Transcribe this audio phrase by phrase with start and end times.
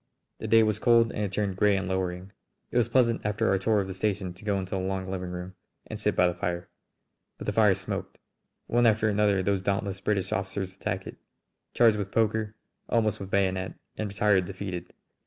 [0.39, 2.31] The day was cold and had turned grey and lowering.
[2.71, 5.29] It was pleasant after our tour of the station to go into the long living
[5.29, 5.53] room
[5.85, 6.69] and sit by the fire.
[7.37, 8.17] But the fire smoked.
[8.65, 11.17] One after another those dauntless British officers attacked it,
[11.75, 12.55] charged with poker,
[12.89, 14.91] almost with bayonet, and retired defeated.